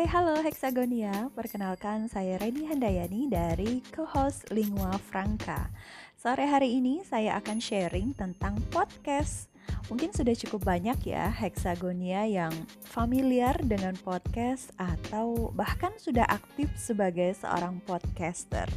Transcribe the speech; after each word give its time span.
Hai, 0.00 0.08
halo 0.16 0.40
Hexagonia. 0.40 1.28
Perkenalkan 1.36 2.08
saya 2.08 2.40
Reni 2.40 2.64
Handayani 2.64 3.28
dari 3.28 3.84
co-host 3.92 4.48
Lingua 4.48 4.96
Franca. 4.96 5.68
Sore 6.16 6.48
hari 6.48 6.80
ini 6.80 7.04
saya 7.04 7.36
akan 7.36 7.60
sharing 7.60 8.16
tentang 8.16 8.56
podcast. 8.72 9.52
Mungkin 9.92 10.16
sudah 10.16 10.32
cukup 10.32 10.64
banyak 10.64 11.04
ya 11.04 11.28
Hexagonia 11.28 12.24
yang 12.24 12.48
familiar 12.80 13.52
dengan 13.60 13.92
podcast 14.00 14.72
atau 14.80 15.52
bahkan 15.52 15.92
sudah 16.00 16.24
aktif 16.32 16.72
sebagai 16.80 17.36
seorang 17.36 17.84
podcaster. 17.84 18.72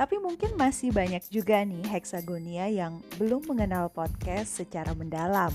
Tapi 0.00 0.16
mungkin 0.16 0.56
masih 0.56 0.96
banyak 0.96 1.28
juga 1.28 1.60
nih 1.60 1.84
Hexagonia 1.92 2.72
yang 2.72 3.04
belum 3.20 3.44
mengenal 3.52 3.92
podcast 3.92 4.64
secara 4.64 4.96
mendalam. 4.96 5.52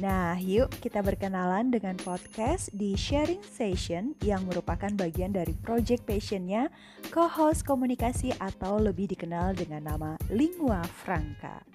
Nah, 0.00 0.32
yuk 0.40 0.72
kita 0.80 1.04
berkenalan 1.04 1.68
dengan 1.68 1.92
podcast 2.00 2.72
di 2.72 2.96
Sharing 2.96 3.44
Session 3.44 4.16
yang 4.24 4.48
merupakan 4.48 4.88
bagian 4.96 5.28
dari 5.36 5.52
project 5.60 6.08
passionnya 6.08 6.72
co-host 7.12 7.68
komunikasi 7.68 8.32
atau 8.40 8.80
lebih 8.80 9.12
dikenal 9.12 9.52
dengan 9.52 9.92
nama 9.92 10.16
Lingua 10.32 10.80
Franca. 10.88 11.69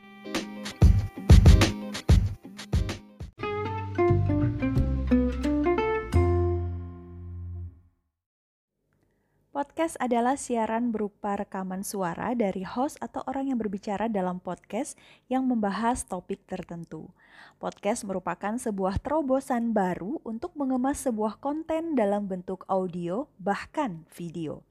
Podcast 9.76 10.00
adalah 10.00 10.40
siaran 10.40 10.96
berupa 10.96 11.36
rekaman 11.36 11.84
suara 11.84 12.32
dari 12.32 12.64
host 12.64 12.96
atau 13.04 13.20
orang 13.28 13.52
yang 13.52 13.60
berbicara 13.60 14.08
dalam 14.08 14.40
podcast 14.40 14.96
yang 15.28 15.44
membahas 15.44 16.08
topik 16.08 16.48
tertentu. 16.48 17.12
Podcast 17.60 18.08
merupakan 18.08 18.56
sebuah 18.56 19.04
terobosan 19.04 19.76
baru 19.76 20.24
untuk 20.24 20.56
mengemas 20.56 21.04
sebuah 21.04 21.44
konten 21.44 21.92
dalam 21.92 22.24
bentuk 22.24 22.64
audio, 22.72 23.28
bahkan 23.36 24.08
video. 24.16 24.64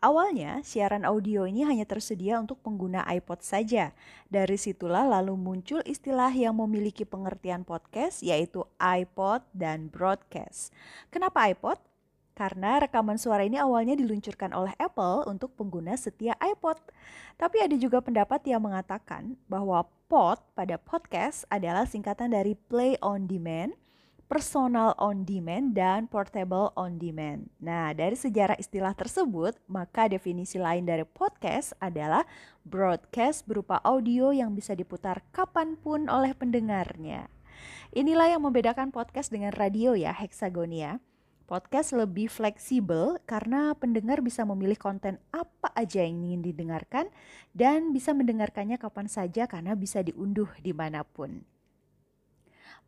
Awalnya, 0.00 0.64
siaran 0.64 1.04
audio 1.04 1.44
ini 1.44 1.68
hanya 1.68 1.84
tersedia 1.84 2.40
untuk 2.40 2.64
pengguna 2.64 3.04
iPod 3.04 3.44
saja. 3.44 3.92
Dari 4.32 4.56
situlah 4.56 5.04
lalu 5.04 5.36
muncul 5.36 5.84
istilah 5.84 6.32
yang 6.32 6.56
memiliki 6.56 7.04
pengertian 7.04 7.60
podcast, 7.60 8.24
yaitu 8.24 8.64
iPod 8.80 9.44
dan 9.52 9.92
broadcast. 9.92 10.72
Kenapa 11.12 11.44
iPod? 11.52 11.76
Karena 12.34 12.82
rekaman 12.82 13.14
suara 13.14 13.46
ini 13.46 13.54
awalnya 13.62 13.94
diluncurkan 13.94 14.50
oleh 14.50 14.74
Apple 14.82 15.22
untuk 15.30 15.54
pengguna 15.54 15.94
setia 15.94 16.34
iPod. 16.42 16.82
Tapi 17.38 17.62
ada 17.62 17.78
juga 17.78 18.02
pendapat 18.02 18.42
yang 18.50 18.66
mengatakan 18.66 19.38
bahwa 19.46 19.86
pod 20.10 20.42
pada 20.58 20.74
podcast 20.74 21.46
adalah 21.46 21.86
singkatan 21.86 22.34
dari 22.34 22.58
play 22.58 22.98
on 23.06 23.30
demand, 23.30 23.78
personal 24.26 24.98
on 24.98 25.22
demand, 25.22 25.78
dan 25.78 26.10
portable 26.10 26.74
on 26.74 26.98
demand. 26.98 27.54
Nah, 27.62 27.94
dari 27.94 28.18
sejarah 28.18 28.58
istilah 28.58 28.98
tersebut, 28.98 29.54
maka 29.70 30.10
definisi 30.10 30.58
lain 30.58 30.90
dari 30.90 31.06
podcast 31.06 31.70
adalah 31.78 32.26
broadcast 32.66 33.46
berupa 33.46 33.78
audio 33.86 34.34
yang 34.34 34.58
bisa 34.58 34.74
diputar 34.74 35.22
kapan 35.30 35.78
pun 35.78 36.10
oleh 36.10 36.34
pendengarnya. 36.34 37.30
Inilah 37.94 38.34
yang 38.34 38.42
membedakan 38.42 38.90
podcast 38.90 39.30
dengan 39.30 39.54
radio 39.54 39.94
ya, 39.94 40.10
Hexagonia. 40.10 40.98
Podcast 41.44 41.92
lebih 41.92 42.32
fleksibel 42.32 43.20
karena 43.28 43.76
pendengar 43.76 44.24
bisa 44.24 44.48
memilih 44.48 44.80
konten 44.80 45.20
apa 45.28 45.68
aja 45.76 46.00
yang 46.00 46.24
ingin 46.24 46.40
didengarkan 46.40 47.12
dan 47.52 47.92
bisa 47.92 48.16
mendengarkannya 48.16 48.80
kapan 48.80 49.12
saja 49.12 49.44
karena 49.44 49.76
bisa 49.76 50.00
diunduh 50.00 50.48
di 50.64 50.72
mana 50.72 51.04
pun. 51.04 51.44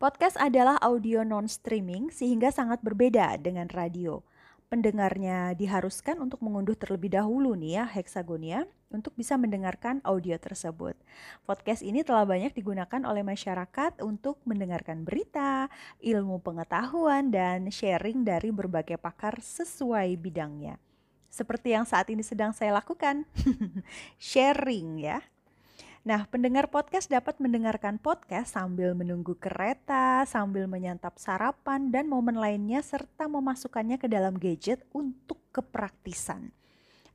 Podcast 0.01 0.41
adalah 0.41 0.81
audio 0.81 1.21
non-streaming 1.21 2.09
sehingga 2.09 2.49
sangat 2.49 2.81
berbeda 2.81 3.37
dengan 3.37 3.69
radio 3.69 4.25
pendengarnya 4.67 5.55
diharuskan 5.55 6.19
untuk 6.19 6.43
mengunduh 6.43 6.75
terlebih 6.75 7.15
dahulu 7.15 7.55
nih 7.55 7.81
ya 7.81 7.85
Hexagonia 7.87 8.67
untuk 8.87 9.13
bisa 9.19 9.35
mendengarkan 9.35 9.99
audio 10.07 10.39
tersebut. 10.39 10.95
Podcast 11.43 11.83
ini 11.83 12.03
telah 12.07 12.23
banyak 12.23 12.55
digunakan 12.55 13.01
oleh 13.03 13.23
masyarakat 13.23 13.99
untuk 14.03 14.39
mendengarkan 14.47 15.03
berita, 15.03 15.67
ilmu 15.99 16.39
pengetahuan, 16.39 17.27
dan 17.27 17.67
sharing 17.67 18.23
dari 18.23 18.49
berbagai 18.51 18.95
pakar 18.95 19.39
sesuai 19.43 20.15
bidangnya. 20.19 20.79
Seperti 21.27 21.75
yang 21.75 21.83
saat 21.83 22.07
ini 22.09 22.23
sedang 22.23 22.55
saya 22.55 22.73
lakukan, 22.79 23.27
sharing 24.17 25.03
ya. 25.03 25.19
Nah, 26.07 26.23
pendengar 26.23 26.71
podcast 26.71 27.11
dapat 27.11 27.35
mendengarkan 27.43 27.99
podcast 27.99 28.55
sambil 28.55 28.95
menunggu 28.95 29.35
kereta, 29.35 30.23
sambil 30.23 30.63
menyantap 30.63 31.19
sarapan, 31.19 31.91
dan 31.91 32.07
momen 32.07 32.39
lainnya, 32.39 32.79
serta 32.79 33.27
memasukkannya 33.27 33.99
ke 33.99 34.07
dalam 34.07 34.39
gadget 34.39 34.87
untuk 34.95 35.43
kepraktisan. 35.51 36.55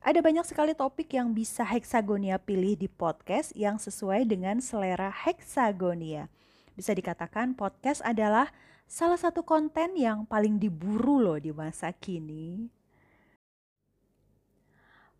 Ada 0.03 0.19
banyak 0.19 0.43
sekali 0.43 0.75
topik 0.75 1.15
yang 1.15 1.31
bisa 1.31 1.63
Hexagonia 1.63 2.35
pilih 2.35 2.75
di 2.75 2.91
podcast 2.91 3.55
yang 3.55 3.79
sesuai 3.79 4.27
dengan 4.27 4.59
selera 4.59 5.07
Hexagonia. 5.07 6.27
Bisa 6.75 6.91
dikatakan 6.91 7.55
podcast 7.55 8.03
adalah 8.03 8.51
salah 8.83 9.15
satu 9.15 9.47
konten 9.47 9.95
yang 9.95 10.27
paling 10.27 10.59
diburu 10.59 11.23
loh 11.23 11.39
di 11.39 11.55
masa 11.55 11.95
kini. 11.95 12.67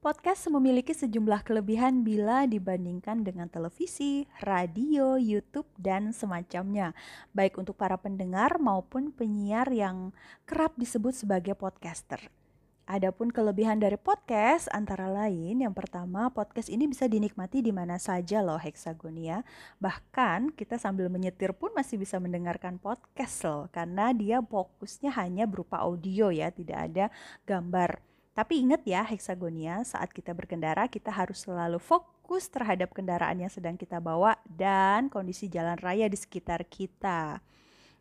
Podcast 0.03 0.51
memiliki 0.51 0.91
sejumlah 0.91 1.47
kelebihan 1.47 2.03
bila 2.03 2.43
dibandingkan 2.43 3.23
dengan 3.23 3.47
televisi, 3.47 4.27
radio, 4.43 5.15
YouTube, 5.15 5.71
dan 5.79 6.11
semacamnya, 6.11 6.91
baik 7.31 7.55
untuk 7.55 7.79
para 7.79 7.95
pendengar 7.95 8.59
maupun 8.59 9.15
penyiar 9.15 9.71
yang 9.71 10.11
kerap 10.43 10.75
disebut 10.75 11.15
sebagai 11.15 11.55
podcaster. 11.55 12.42
Adapun 12.83 13.31
kelebihan 13.31 13.79
dari 13.79 13.95
podcast 13.95 14.67
antara 14.75 15.07
lain 15.07 15.63
yang 15.63 15.71
pertama 15.71 16.27
podcast 16.35 16.67
ini 16.67 16.83
bisa 16.83 17.07
dinikmati 17.07 17.63
di 17.63 17.71
mana 17.71 17.95
saja 17.95 18.43
loh 18.43 18.59
Hexagonia. 18.59 19.47
Bahkan 19.79 20.51
kita 20.51 20.75
sambil 20.75 21.07
menyetir 21.07 21.55
pun 21.55 21.71
masih 21.71 21.95
bisa 21.95 22.19
mendengarkan 22.19 22.75
podcast 22.83 23.47
loh 23.47 23.71
karena 23.71 24.11
dia 24.11 24.43
fokusnya 24.43 25.15
hanya 25.15 25.47
berupa 25.47 25.79
audio 25.79 26.27
ya, 26.27 26.51
tidak 26.51 26.91
ada 26.91 27.05
gambar. 27.47 28.03
Tapi 28.35 28.67
ingat 28.67 28.83
ya 28.83 29.07
heksagonia, 29.07 29.87
saat 29.87 30.11
kita 30.11 30.35
berkendara 30.35 30.91
kita 30.91 31.07
harus 31.07 31.47
selalu 31.47 31.79
fokus 31.79 32.51
terhadap 32.51 32.91
kendaraan 32.91 33.39
yang 33.39 33.51
sedang 33.53 33.79
kita 33.79 34.03
bawa 34.03 34.35
dan 34.43 35.07
kondisi 35.07 35.47
jalan 35.47 35.79
raya 35.79 36.11
di 36.11 36.19
sekitar 36.19 36.67
kita. 36.67 37.39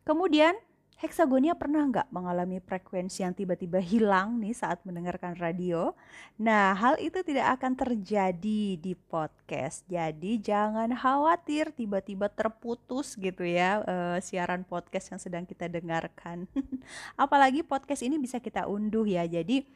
Kemudian 0.03 0.59
Heksagonia 1.03 1.59
pernah 1.59 1.83
nggak 1.83 2.15
mengalami 2.15 2.63
frekuensi 2.63 3.27
yang 3.27 3.35
tiba-tiba 3.35 3.83
hilang 3.83 4.39
nih 4.39 4.55
saat 4.55 4.87
mendengarkan 4.87 5.35
radio? 5.35 5.99
Nah, 6.39 6.79
hal 6.79 6.95
itu 7.03 7.27
tidak 7.27 7.59
akan 7.59 7.75
terjadi 7.75 8.79
di 8.79 8.95
podcast. 8.95 9.83
Jadi 9.91 10.39
jangan 10.39 10.95
khawatir 10.95 11.75
tiba-tiba 11.75 12.31
terputus 12.31 13.19
gitu 13.19 13.43
ya 13.43 13.83
uh, 13.83 14.23
siaran 14.23 14.63
podcast 14.63 15.11
yang 15.11 15.19
sedang 15.19 15.43
kita 15.43 15.67
dengarkan. 15.67 16.47
Apalagi 17.19 17.67
podcast 17.67 18.07
ini 18.07 18.23
bisa 18.23 18.39
kita 18.39 18.71
unduh 18.71 19.03
ya. 19.03 19.27
Jadi 19.27 19.67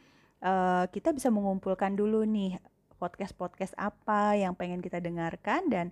uh, 0.46 0.86
kita 0.94 1.10
bisa 1.10 1.26
mengumpulkan 1.26 1.98
dulu 1.98 2.22
nih 2.22 2.54
podcast-podcast 3.02 3.74
apa 3.74 4.38
yang 4.38 4.54
pengen 4.54 4.78
kita 4.78 5.02
dengarkan 5.02 5.66
dan 5.66 5.86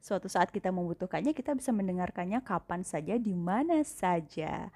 suatu 0.00 0.30
saat 0.30 0.48
kita 0.48 0.72
membutuhkannya 0.72 1.36
kita 1.36 1.52
bisa 1.52 1.74
mendengarkannya 1.74 2.40
kapan 2.40 2.80
saja 2.86 3.20
di 3.20 3.36
mana 3.36 3.84
saja. 3.84 4.72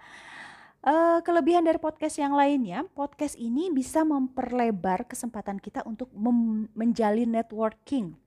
Uh, 0.82 1.22
kelebihan 1.22 1.62
dari 1.62 1.78
podcast 1.78 2.18
yang 2.18 2.34
lainnya, 2.34 2.82
podcast 2.92 3.38
ini 3.38 3.70
bisa 3.70 4.02
memperlebar 4.02 5.06
kesempatan 5.06 5.62
kita 5.62 5.86
untuk 5.86 6.10
menjalin 6.74 7.30
networking. 7.30 8.18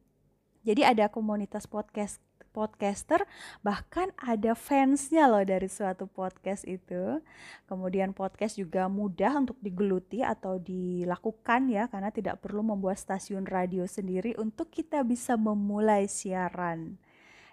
Jadi 0.66 0.82
ada 0.82 1.12
komunitas 1.12 1.70
podcast 1.70 2.25
podcaster 2.56 3.28
bahkan 3.60 4.16
ada 4.16 4.56
fansnya 4.56 5.28
loh 5.28 5.44
dari 5.44 5.68
suatu 5.68 6.08
podcast 6.08 6.64
itu. 6.64 7.20
Kemudian 7.68 8.16
podcast 8.16 8.56
juga 8.56 8.88
mudah 8.88 9.44
untuk 9.44 9.60
digeluti 9.60 10.24
atau 10.24 10.56
dilakukan 10.56 11.68
ya 11.68 11.92
karena 11.92 12.16
tidak 12.16 12.40
perlu 12.40 12.64
membuat 12.64 12.96
stasiun 12.96 13.44
radio 13.44 13.84
sendiri 13.84 14.40
untuk 14.40 14.72
kita 14.72 15.04
bisa 15.04 15.36
memulai 15.36 16.08
siaran. 16.08 16.96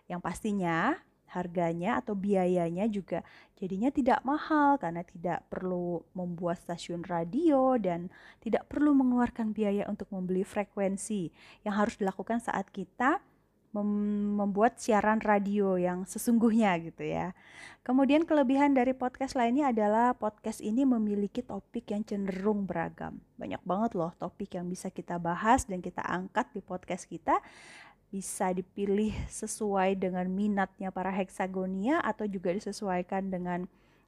Yang 0.07 0.21
pastinya 0.23 1.03
harganya 1.33 2.05
atau 2.05 2.13
biayanya 2.13 2.85
juga 2.93 3.25
jadinya 3.57 3.89
tidak 3.89 4.21
mahal 4.21 4.77
karena 4.77 5.01
tidak 5.01 5.41
perlu 5.49 6.05
membuat 6.13 6.61
stasiun 6.61 7.01
radio 7.09 7.81
dan 7.81 8.13
tidak 8.45 8.69
perlu 8.69 8.93
mengeluarkan 8.93 9.57
biaya 9.57 9.89
untuk 9.89 10.13
membeli 10.13 10.45
frekuensi. 10.45 11.33
Yang 11.65 11.75
harus 11.75 11.95
dilakukan 11.97 12.39
saat 12.45 12.69
kita 12.69 13.25
mem 13.73 13.89
membuat 14.37 14.77
siaran 14.77 15.21
radio 15.25 15.81
yang 15.81 16.05
sesungguhnya 16.05 16.77
gitu 16.85 17.09
ya. 17.09 17.33
Kemudian 17.83 18.29
kelebihan 18.29 18.77
dari 18.77 18.93
podcast 18.95 19.35
lainnya 19.35 19.73
adalah 19.73 20.15
podcast 20.15 20.63
ini 20.63 20.85
memiliki 20.87 21.43
topik 21.43 21.91
yang 21.91 22.05
cenderung 22.07 22.69
beragam. 22.69 23.19
Banyak 23.41 23.65
banget 23.65 23.99
loh 23.99 24.13
topik 24.21 24.55
yang 24.55 24.69
bisa 24.69 24.93
kita 24.93 25.17
bahas 25.17 25.67
dan 25.67 25.81
kita 25.81 26.05
angkat 26.05 26.47
di 26.53 26.61
podcast 26.61 27.09
kita. 27.09 27.41
Bisa 28.13 28.53
dipilih 28.53 29.17
sesuai 29.33 29.97
dengan 29.97 30.29
minatnya 30.29 30.93
para 30.93 31.09
heksagonia 31.09 32.05
atau 32.05 32.29
juga 32.29 32.53
disesuaikan 32.53 33.33
dengan 33.33 33.65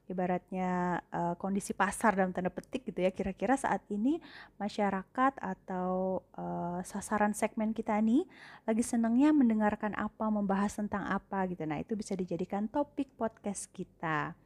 ibaratnya 0.09 1.01
uh, 1.09 1.35
kondisi 1.35 1.73
pasar 1.75 2.15
dalam 2.17 2.31
tanda 2.31 2.53
petik 2.53 2.87
gitu 2.87 3.01
ya 3.01 3.11
kira-kira 3.11 3.57
saat 3.57 3.81
ini 3.91 4.21
masyarakat 4.57 5.33
atau 5.41 6.21
uh, 6.37 6.79
sasaran 6.85 7.33
segmen 7.33 7.73
kita 7.73 7.97
nih 8.01 8.25
lagi 8.65 8.83
senangnya 8.85 9.33
mendengarkan 9.33 9.93
apa 9.97 10.29
membahas 10.29 10.77
tentang 10.77 11.05
apa 11.09 11.45
gitu 11.49 11.65
nah 11.65 11.81
itu 11.81 11.97
bisa 11.97 12.13
dijadikan 12.13 12.69
topik 12.69 13.09
podcast 13.17 13.69
kita 13.73 14.37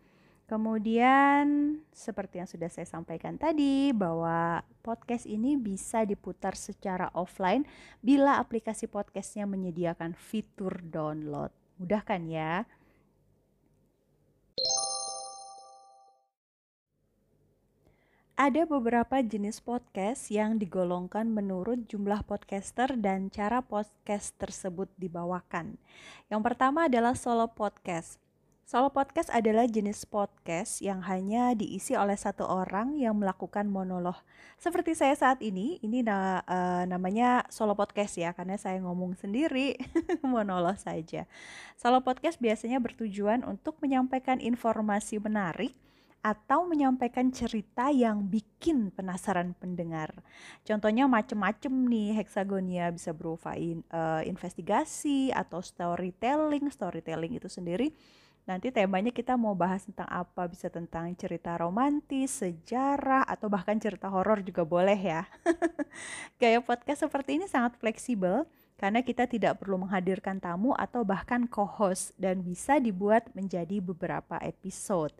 Kemudian 0.49 1.77
seperti 1.93 2.41
yang 2.41 2.49
sudah 2.49 2.73
saya 2.73 2.89
sampaikan 2.89 3.37
tadi 3.37 3.93
bahwa 3.93 4.65
podcast 4.81 5.29
ini 5.29 5.53
bisa 5.53 6.01
diputar 6.09 6.57
secara 6.57 7.13
offline 7.13 7.69
bila 8.01 8.41
aplikasi 8.41 8.89
podcastnya 8.89 9.45
menyediakan 9.45 10.17
fitur 10.17 10.81
download. 10.81 11.53
Mudah 11.77 12.01
kan 12.01 12.25
ya? 12.25 12.65
Ada 18.39 18.63
beberapa 18.63 19.19
jenis 19.19 19.59
podcast 19.59 20.31
yang 20.31 20.63
digolongkan 20.63 21.27
menurut 21.27 21.91
jumlah 21.91 22.23
podcaster 22.23 22.95
dan 22.95 23.27
cara 23.27 23.59
podcast 23.59 24.31
tersebut 24.39 24.87
dibawakan. 24.95 25.75
Yang 26.31 26.41
pertama 26.47 26.87
adalah 26.87 27.19
solo 27.19 27.51
podcast. 27.51 28.15
Solo 28.63 28.95
podcast 28.95 29.27
adalah 29.35 29.67
jenis 29.67 30.07
podcast 30.07 30.79
yang 30.79 31.03
hanya 31.03 31.51
diisi 31.51 31.99
oleh 31.99 32.15
satu 32.15 32.47
orang 32.47 32.95
yang 32.95 33.19
melakukan 33.19 33.67
monolog. 33.67 34.15
Seperti 34.55 34.95
saya 34.95 35.19
saat 35.19 35.43
ini, 35.43 35.75
ini 35.83 35.99
na 35.99 36.39
uh, 36.47 36.87
namanya 36.87 37.43
solo 37.51 37.75
podcast 37.75 38.15
ya, 38.15 38.31
karena 38.31 38.55
saya 38.55 38.79
ngomong 38.79 39.19
sendiri, 39.19 39.75
monolog 40.23 40.79
saja. 40.79 41.27
Solo 41.75 41.99
podcast 41.99 42.39
biasanya 42.39 42.79
bertujuan 42.79 43.43
untuk 43.43 43.75
menyampaikan 43.83 44.39
informasi 44.39 45.19
menarik 45.19 45.75
atau 46.19 46.67
menyampaikan 46.67 47.31
cerita 47.31 47.87
yang 47.89 48.27
bikin 48.27 48.91
penasaran 48.91 49.55
pendengar. 49.55 50.11
Contohnya 50.67 51.07
macem-macem 51.07 51.71
nih 51.71 52.19
heksagonia 52.19 52.91
bisa 52.91 53.15
berupa 53.15 53.55
in, 53.55 53.83
uh, 53.91 54.23
investigasi 54.27 55.31
atau 55.31 55.63
storytelling. 55.63 56.67
Storytelling 56.67 57.39
itu 57.39 57.47
sendiri 57.47 57.95
Nanti 58.49 58.73
temanya 58.73 59.13
kita 59.13 59.37
mau 59.37 59.53
bahas 59.53 59.85
tentang 59.85 60.09
apa, 60.09 60.49
bisa 60.49 60.73
tentang 60.73 61.13
cerita 61.13 61.53
romantis, 61.53 62.41
sejarah, 62.41 63.21
atau 63.29 63.45
bahkan 63.45 63.77
cerita 63.77 64.09
horor 64.09 64.41
juga 64.41 64.65
boleh 64.65 64.97
ya. 64.97 65.29
Gaya 66.41 66.57
podcast 66.57 67.05
seperti 67.05 67.37
ini 67.37 67.45
sangat 67.45 67.77
fleksibel 67.77 68.49
karena 68.81 69.05
kita 69.05 69.29
tidak 69.29 69.61
perlu 69.61 69.85
menghadirkan 69.85 70.41
tamu 70.41 70.73
atau 70.73 71.05
bahkan 71.05 71.45
co-host 71.45 72.17
dan 72.17 72.41
bisa 72.41 72.81
dibuat 72.81 73.29
menjadi 73.37 73.85
beberapa 73.85 74.41
episode. 74.41 75.13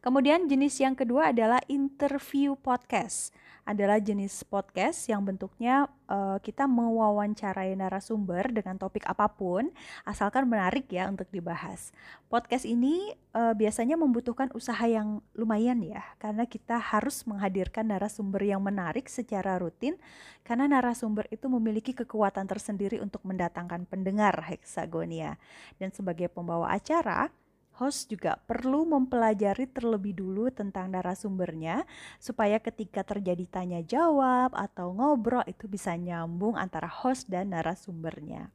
Kemudian 0.00 0.46
jenis 0.46 0.80
yang 0.80 0.94
kedua 0.94 1.32
adalah 1.32 1.60
interview 1.68 2.54
podcast 2.54 3.34
adalah 3.64 3.96
jenis 3.96 4.44
podcast 4.44 5.08
yang 5.08 5.24
bentuknya 5.24 5.88
uh, 6.06 6.36
kita 6.36 6.68
mewawancarai 6.68 7.72
narasumber 7.72 8.52
dengan 8.52 8.76
topik 8.76 9.08
apa 9.08 9.24
pun, 9.32 9.72
asalkan 10.04 10.44
menarik 10.44 10.84
ya 10.92 11.08
untuk 11.08 11.26
dibahas. 11.32 11.90
Podcast 12.28 12.68
ini 12.68 13.16
uh, 13.32 13.56
biasanya 13.56 13.96
membutuhkan 13.96 14.52
usaha 14.52 14.84
yang 14.84 15.24
lumayan 15.32 15.80
ya, 15.80 16.04
karena 16.20 16.44
kita 16.44 16.76
harus 16.76 17.24
menghadirkan 17.24 17.88
narasumber 17.88 18.44
yang 18.44 18.60
menarik 18.60 19.08
secara 19.08 19.56
rutin, 19.56 19.96
karena 20.44 20.68
narasumber 20.68 21.24
itu 21.32 21.48
memiliki 21.48 21.96
kekuatan 21.96 22.44
tersendiri 22.44 23.00
untuk 23.00 23.24
mendatangkan 23.24 23.88
pendengar 23.88 24.44
heksagonia. 24.44 25.40
Dan 25.80 25.88
sebagai 25.88 26.28
pembawa 26.28 26.68
acara, 26.76 27.32
host 27.78 28.10
juga 28.10 28.38
perlu 28.46 28.86
mempelajari 28.86 29.66
terlebih 29.66 30.14
dulu 30.14 30.50
tentang 30.54 30.94
narasumbernya 30.94 31.82
supaya 32.22 32.62
ketika 32.62 33.02
terjadi 33.02 33.44
tanya 33.50 33.80
jawab 33.82 34.54
atau 34.54 34.94
ngobrol 34.94 35.42
itu 35.44 35.66
bisa 35.66 35.98
nyambung 35.98 36.54
antara 36.54 36.86
host 36.86 37.26
dan 37.26 37.50
narasumbernya. 37.50 38.50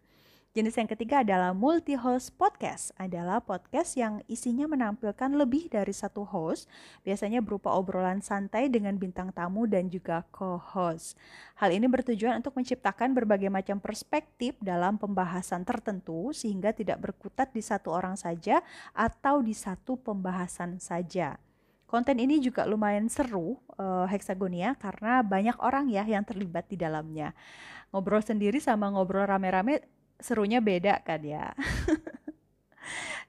Jenis 0.50 0.82
yang 0.82 0.90
ketiga 0.90 1.22
adalah 1.22 1.54
multi-host 1.54 2.34
podcast. 2.34 2.90
Adalah 2.98 3.38
podcast 3.38 3.94
yang 3.94 4.26
isinya 4.26 4.66
menampilkan 4.66 5.38
lebih 5.38 5.70
dari 5.70 5.94
satu 5.94 6.26
host, 6.26 6.66
biasanya 7.06 7.38
berupa 7.38 7.70
obrolan 7.78 8.18
santai 8.26 8.66
dengan 8.66 8.98
bintang 8.98 9.30
tamu 9.30 9.70
dan 9.70 9.94
juga 9.94 10.26
co-host. 10.34 11.14
Hal 11.54 11.70
ini 11.70 11.86
bertujuan 11.86 12.42
untuk 12.42 12.58
menciptakan 12.58 13.14
berbagai 13.14 13.54
macam 13.54 13.78
perspektif 13.78 14.58
dalam 14.58 14.98
pembahasan 14.98 15.62
tertentu 15.62 16.34
sehingga 16.34 16.74
tidak 16.74 16.98
berkutat 16.98 17.54
di 17.54 17.62
satu 17.62 17.94
orang 17.94 18.18
saja 18.18 18.66
atau 18.98 19.46
di 19.46 19.54
satu 19.54 20.02
pembahasan 20.02 20.82
saja. 20.82 21.38
Konten 21.86 22.18
ini 22.18 22.42
juga 22.42 22.66
lumayan 22.66 23.06
seru 23.06 23.62
uh, 23.78 24.10
Hexagonia 24.10 24.74
karena 24.82 25.22
banyak 25.22 25.62
orang 25.62 25.94
ya 25.94 26.10
yang 26.10 26.26
terlibat 26.26 26.66
di 26.74 26.78
dalamnya. 26.78 27.38
Ngobrol 27.94 28.26
sendiri 28.26 28.58
sama 28.58 28.90
ngobrol 28.90 29.30
rame-rame 29.30 29.99
serunya 30.20 30.60
beda 30.60 31.00
kan 31.04 31.24
ya. 31.24 31.52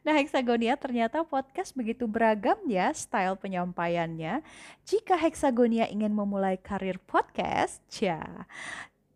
Nah, 0.00 0.16
Hexagonia 0.16 0.81
ternyata 0.81 1.20
podcast 1.28 1.76
begitu 1.76 2.08
beragam 2.08 2.56
ya 2.64 2.88
style 2.96 3.37
penyampaiannya. 3.37 4.40
Jika 4.88 5.12
Hexagonia 5.12 5.92
ingin 5.92 6.16
memulai 6.16 6.56
karir 6.56 6.96
podcast, 7.04 7.84
ya 8.00 8.48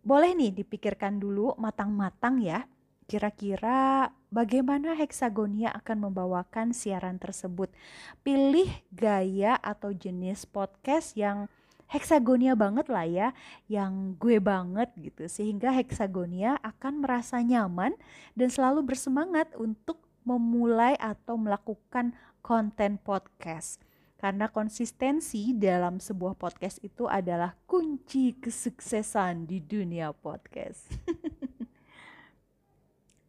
boleh 0.04 0.36
nih 0.36 0.52
dipikirkan 0.60 1.16
dulu 1.16 1.56
matang-matang 1.56 2.36
ya. 2.44 2.68
Kira-kira 3.08 4.12
bagaimana 4.28 4.92
Hexagonia 4.92 5.72
akan 5.72 6.08
membawakan 6.08 6.76
siaran 6.76 7.16
tersebut. 7.16 7.72
Pilih 8.20 8.68
gaya 8.92 9.56
atau 9.64 9.88
jenis 9.96 10.44
podcast 10.44 11.16
yang 11.16 11.48
heksagonia 11.88 12.56
banget 12.58 12.86
lah 12.90 13.06
ya, 13.06 13.28
yang 13.70 14.16
gue 14.18 14.40
banget 14.42 14.90
gitu. 14.98 15.28
Sehingga 15.30 15.70
heksagonia 15.72 16.58
akan 16.60 17.04
merasa 17.04 17.40
nyaman 17.40 17.94
dan 18.34 18.48
selalu 18.50 18.82
bersemangat 18.94 19.52
untuk 19.54 20.02
memulai 20.24 20.96
atau 20.98 21.36
melakukan 21.36 22.16
konten 22.40 22.96
podcast. 23.00 23.80
Karena 24.16 24.48
konsistensi 24.48 25.52
dalam 25.52 26.00
sebuah 26.00 26.32
podcast 26.40 26.80
itu 26.80 27.04
adalah 27.04 27.52
kunci 27.68 28.32
kesuksesan 28.40 29.44
di 29.44 29.60
dunia 29.60 30.16
podcast. 30.16 30.88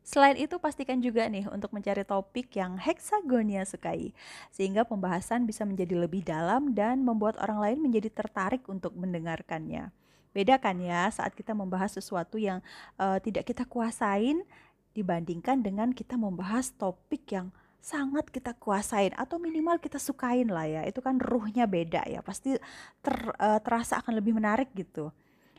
Selain 0.05 0.37
itu 0.37 0.61
pastikan 0.61 1.01
juga 1.01 1.25
nih 1.25 1.49
untuk 1.49 1.73
mencari 1.73 2.05
topik 2.05 2.53
yang 2.53 2.77
heksagonia 2.77 3.65
sukai 3.65 4.13
sehingga 4.53 4.85
pembahasan 4.85 5.49
bisa 5.49 5.65
menjadi 5.65 5.97
lebih 5.97 6.21
dalam 6.21 6.77
dan 6.77 7.01
membuat 7.01 7.41
orang 7.41 7.57
lain 7.57 7.79
menjadi 7.81 8.13
tertarik 8.13 8.61
untuk 8.69 8.93
mendengarkannya. 8.93 9.89
Beda 10.29 10.61
kan 10.61 10.77
ya 10.77 11.09
saat 11.09 11.33
kita 11.33 11.57
membahas 11.57 11.97
sesuatu 11.97 12.37
yang 12.37 12.61
uh, 13.01 13.17
tidak 13.17 13.49
kita 13.49 13.65
kuasain 13.65 14.45
dibandingkan 14.93 15.65
dengan 15.65 15.89
kita 15.89 16.21
membahas 16.21 16.69
topik 16.77 17.25
yang 17.33 17.49
sangat 17.81 18.29
kita 18.29 18.53
kuasain 18.53 19.09
atau 19.17 19.41
minimal 19.41 19.81
kita 19.81 19.97
sukain 19.97 20.53
lah 20.53 20.69
ya. 20.69 20.81
Itu 20.85 21.01
kan 21.01 21.17
ruhnya 21.17 21.65
beda 21.65 22.05
ya. 22.05 22.21
Pasti 22.21 22.53
ter, 23.01 23.15
uh, 23.41 23.57
terasa 23.57 24.05
akan 24.05 24.21
lebih 24.21 24.37
menarik 24.37 24.69
gitu. 24.77 25.09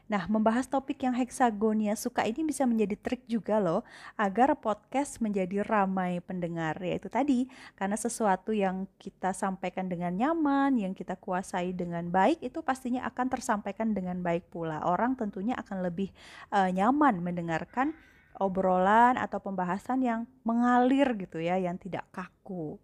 Nah, 0.07 0.23
membahas 0.31 0.71
topik 0.71 1.03
yang 1.03 1.19
heksagonia 1.19 1.99
suka 1.99 2.23
ini 2.23 2.47
bisa 2.47 2.63
menjadi 2.63 2.95
trik 2.95 3.27
juga 3.27 3.59
loh 3.59 3.83
agar 4.15 4.55
podcast 4.55 5.19
menjadi 5.19 5.67
ramai 5.67 6.23
pendengar. 6.23 6.79
Yaitu 6.79 7.11
tadi, 7.11 7.51
karena 7.75 7.99
sesuatu 7.99 8.55
yang 8.55 8.87
kita 9.03 9.35
sampaikan 9.35 9.91
dengan 9.91 10.15
nyaman, 10.15 10.79
yang 10.79 10.95
kita 10.95 11.19
kuasai 11.19 11.75
dengan 11.75 12.07
baik 12.07 12.39
itu 12.39 12.63
pastinya 12.63 13.03
akan 13.11 13.27
tersampaikan 13.27 13.99
dengan 13.99 14.23
baik 14.23 14.47
pula. 14.47 14.79
Orang 14.87 15.19
tentunya 15.19 15.59
akan 15.59 15.83
lebih 15.83 16.15
uh, 16.55 16.71
nyaman 16.71 17.19
mendengarkan 17.19 17.91
obrolan 18.39 19.19
atau 19.19 19.43
pembahasan 19.43 20.07
yang 20.07 20.21
mengalir 20.47 21.19
gitu 21.19 21.43
ya, 21.43 21.59
yang 21.59 21.75
tidak 21.83 22.07
kaku. 22.15 22.79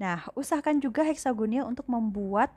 Nah, 0.00 0.24
usahakan 0.32 0.80
juga 0.80 1.04
heksagonia 1.04 1.68
untuk 1.68 1.84
membuat 1.84 2.48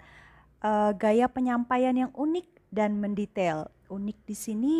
uh, 0.63 0.95
gaya 0.95 1.27
penyampaian 1.27 2.07
yang 2.07 2.12
unik 2.15 2.48
dan 2.72 2.95
mendetail 2.95 3.75
unik 3.89 4.17
di 4.25 4.35
sini 4.35 4.77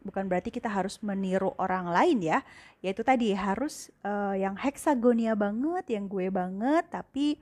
bukan 0.00 0.26
berarti 0.26 0.48
kita 0.48 0.68
harus 0.68 0.98
meniru 1.04 1.52
orang 1.60 1.88
lain 1.92 2.18
ya. 2.24 2.38
Yaitu 2.80 3.04
tadi 3.04 3.32
harus 3.36 3.92
uh, 4.04 4.34
yang 4.36 4.56
heksagonia 4.56 5.36
banget 5.36 5.84
yang 5.92 6.08
gue 6.08 6.32
banget 6.32 6.88
tapi 6.88 7.36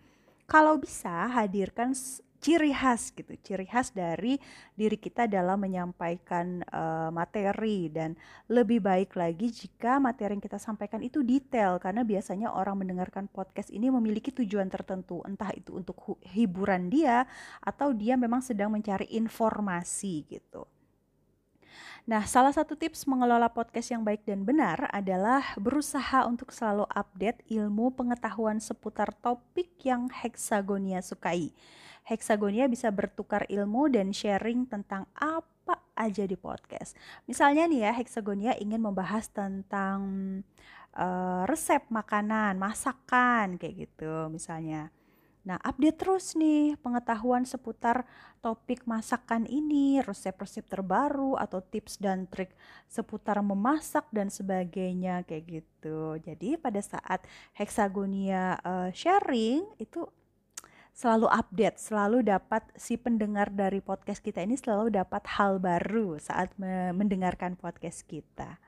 kalau 0.49 0.81
bisa 0.81 1.29
hadirkan 1.31 1.95
ciri 2.39 2.71
khas 2.71 3.11
gitu. 3.15 3.35
Ciri 3.43 3.67
khas 3.67 3.91
dari 3.91 4.39
diri 4.75 4.95
kita 4.95 5.27
dalam 5.27 5.59
menyampaikan 5.59 6.63
uh, 6.71 7.11
materi. 7.11 7.91
Dan 7.91 8.15
lebih 8.51 8.83
baik 8.83 9.19
lagi 9.19 9.51
jika 9.51 9.99
materi 9.99 10.39
yang 10.39 10.43
kita 10.43 10.57
sampaikan 10.59 11.03
itu 11.03 11.21
detail. 11.27 11.77
Karena 11.83 12.07
biasanya 12.07 12.55
orang 12.55 12.81
mendengarkan 12.81 13.27
podcast 13.29 13.69
ini 13.75 13.91
memiliki 13.91 14.31
tujuan 14.33 14.71
tertentu. 14.71 15.23
Entah 15.27 15.51
itu 15.53 15.77
untuk 15.77 16.19
hiburan 16.31 16.89
dia 16.89 17.27
atau 17.61 17.91
dia 17.93 18.15
memang 18.15 18.41
sedang 18.41 18.71
mencari 18.73 19.11
informasi 19.19 20.27
gitu 20.31 20.78
Nah, 22.09 22.25
salah 22.25 22.55
satu 22.55 22.73
tips 22.73 23.05
mengelola 23.05 23.53
podcast 23.53 23.93
yang 23.93 24.01
baik 24.01 24.25
dan 24.25 24.47
benar 24.47 24.89
adalah 24.89 25.45
berusaha 25.61 26.25
untuk 26.25 26.55
selalu 26.55 26.89
update 26.89 27.45
ilmu 27.53 27.93
pengetahuan 27.93 28.59
seputar 28.59 29.13
topik 29.21 29.69
yang 29.85 30.09
Hexagonia 30.09 31.05
sukai. 31.05 31.53
Hexagonia 32.09 32.65
bisa 32.73 32.89
bertukar 32.89 33.45
ilmu 33.53 33.93
dan 33.93 34.17
sharing 34.17 34.65
tentang 34.65 35.05
apa 35.13 35.85
aja 35.93 36.25
di 36.25 36.41
podcast. 36.41 36.97
Misalnya 37.29 37.69
nih 37.69 37.85
ya, 37.85 37.93
Hexagonia 37.93 38.57
ingin 38.57 38.81
membahas 38.81 39.29
tentang 39.29 40.01
uh, 40.97 41.45
resep 41.45 41.85
makanan, 41.93 42.57
masakan 42.57 43.61
kayak 43.61 43.85
gitu 43.85 44.33
misalnya. 44.33 44.89
Nah, 45.49 45.57
update 45.65 45.97
terus 45.97 46.37
nih 46.37 46.77
pengetahuan 46.77 47.49
seputar 47.49 48.05
topik 48.45 48.85
masakan 48.85 49.49
ini, 49.49 50.05
resep-resep 50.05 50.69
terbaru 50.69 51.41
atau 51.41 51.65
tips 51.65 51.97
dan 51.97 52.29
trik 52.29 52.53
seputar 52.85 53.41
memasak 53.41 54.05
dan 54.13 54.29
sebagainya 54.29 55.25
kayak 55.25 55.49
gitu. 55.49 56.21
Jadi 56.21 56.61
pada 56.61 56.85
saat 56.85 57.25
Hexagonia 57.57 58.61
uh, 58.61 58.93
sharing 58.93 59.65
itu 59.81 60.05
selalu 60.93 61.33
update, 61.33 61.81
selalu 61.81 62.29
dapat 62.29 62.69
si 62.77 63.01
pendengar 63.01 63.49
dari 63.49 63.81
podcast 63.81 64.21
kita 64.21 64.45
ini 64.45 64.61
selalu 64.61 64.93
dapat 64.93 65.25
hal 65.33 65.57
baru 65.57 66.21
saat 66.21 66.53
mendengarkan 66.93 67.57
podcast 67.57 68.05
kita. 68.05 68.61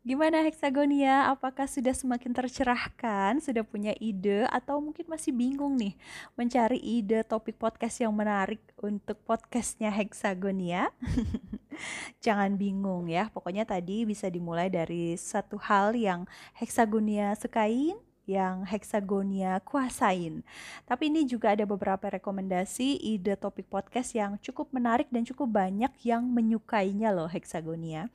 Gimana 0.00 0.40
Hexagonia? 0.48 1.28
Apakah 1.28 1.68
sudah 1.68 1.92
semakin 1.92 2.32
tercerahkan? 2.32 3.36
Sudah 3.36 3.60
punya 3.60 3.92
ide 4.00 4.48
atau 4.48 4.80
mungkin 4.80 5.04
masih 5.04 5.28
bingung 5.28 5.76
nih 5.76 5.92
mencari 6.40 6.80
ide 6.80 7.20
topik 7.20 7.60
podcast 7.60 8.00
yang 8.00 8.16
menarik 8.16 8.64
untuk 8.80 9.20
podcastnya 9.28 9.92
Hexagonia? 9.92 10.88
Jangan 12.24 12.56
bingung 12.56 13.12
ya, 13.12 13.28
pokoknya 13.28 13.68
tadi 13.68 14.08
bisa 14.08 14.32
dimulai 14.32 14.72
dari 14.72 15.20
satu 15.20 15.60
hal 15.60 15.92
yang 15.92 16.24
Hexagonia 16.56 17.36
sukain, 17.36 18.00
yang 18.24 18.64
Hexagonia 18.64 19.60
kuasain. 19.68 20.40
Tapi 20.88 21.12
ini 21.12 21.28
juga 21.28 21.52
ada 21.52 21.68
beberapa 21.68 22.08
rekomendasi 22.08 23.04
ide 23.04 23.36
topik 23.36 23.68
podcast 23.68 24.16
yang 24.16 24.40
cukup 24.40 24.72
menarik 24.72 25.12
dan 25.12 25.28
cukup 25.28 25.60
banyak 25.60 25.92
yang 26.08 26.24
menyukainya 26.24 27.12
loh 27.12 27.28
Hexagonia. 27.28 28.08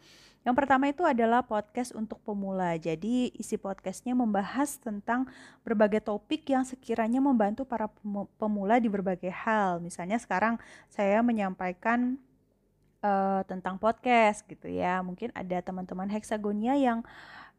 Yang 0.45 0.55
pertama 0.61 0.85
itu 0.85 1.01
adalah 1.01 1.41
podcast 1.41 1.89
untuk 1.97 2.21
pemula. 2.21 2.77
Jadi 2.77 3.33
isi 3.33 3.57
podcastnya 3.57 4.13
membahas 4.13 4.77
tentang 4.77 5.25
berbagai 5.65 6.05
topik 6.05 6.45
yang 6.53 6.61
sekiranya 6.61 7.17
membantu 7.17 7.65
para 7.65 7.89
pemula 8.37 8.77
di 8.77 8.85
berbagai 8.85 9.33
hal. 9.33 9.81
Misalnya 9.81 10.21
sekarang 10.21 10.61
saya 10.85 11.25
menyampaikan 11.25 12.21
uh, 13.01 13.41
tentang 13.49 13.81
podcast 13.81 14.45
gitu 14.45 14.69
ya. 14.69 15.01
Mungkin 15.01 15.33
ada 15.33 15.65
teman-teman 15.65 16.13
heksagonia 16.13 16.77
yang 16.77 17.01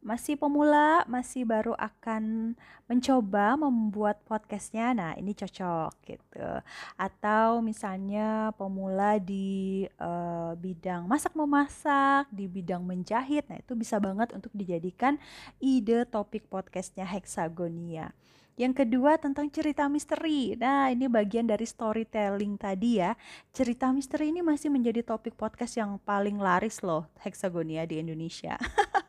masih 0.01 0.39
pemula, 0.39 1.03
masih 1.09 1.43
baru 1.43 1.75
akan 1.75 2.55
mencoba 2.87 3.59
membuat 3.59 4.23
podcastnya, 4.23 4.95
nah 4.95 5.11
ini 5.19 5.35
cocok 5.35 5.91
gitu. 6.07 6.47
Atau 6.95 7.59
misalnya 7.59 8.55
pemula 8.55 9.19
di 9.19 9.83
uh, 9.99 10.55
bidang 10.55 11.05
masak 11.09 11.35
memasak, 11.35 12.29
di 12.31 12.47
bidang 12.47 12.85
menjahit, 12.85 13.49
nah 13.51 13.59
itu 13.59 13.75
bisa 13.75 13.99
banget 13.99 14.31
untuk 14.31 14.53
dijadikan 14.55 15.19
ide 15.59 16.07
topik 16.07 16.47
podcastnya 16.47 17.03
Hexagonia. 17.03 18.15
Yang 18.57 18.73
kedua 18.81 19.21
tentang 19.21 19.53
cerita 19.53 19.85
misteri. 19.85 20.57
Nah, 20.57 20.89
ini 20.89 21.05
bagian 21.05 21.45
dari 21.45 21.61
storytelling 21.61 22.57
tadi 22.57 22.97
ya. 22.97 23.13
Cerita 23.53 23.93
misteri 23.93 24.33
ini 24.33 24.41
masih 24.41 24.73
menjadi 24.73 25.05
topik 25.05 25.37
podcast 25.37 25.77
yang 25.77 26.01
paling 26.01 26.41
laris 26.41 26.81
loh 26.81 27.05
Hexagonia 27.21 27.85
di 27.85 28.01
Indonesia. 28.01 28.57